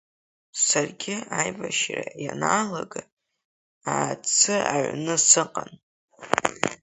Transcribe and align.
Саргьы 0.65 1.15
аибашьра 1.39 2.03
ианалага 2.23 3.01
Аацы 3.93 4.55
аҩны 4.75 5.15
сыҟан. 5.27 5.71